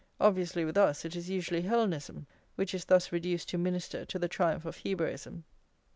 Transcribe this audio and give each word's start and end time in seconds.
Obviously, 0.19 0.65
with 0.65 0.77
us, 0.77 1.05
it 1.05 1.15
is 1.15 1.29
usually 1.29 1.61
Hellenism 1.61 2.25
which 2.55 2.73
is 2.73 2.85
thus 2.85 3.11
reduced 3.11 3.49
to 3.49 3.59
minister 3.59 4.03
to 4.03 4.17
the 4.17 4.27
triumph 4.27 4.65
of 4.65 4.77
Hebraism. 4.77 5.43